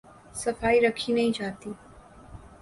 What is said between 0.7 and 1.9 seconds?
رکھی نہیں جاتی۔